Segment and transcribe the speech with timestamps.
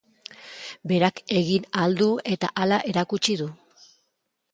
[0.91, 2.07] Berak egin ahal du
[2.37, 3.49] eta hala erakutsi du.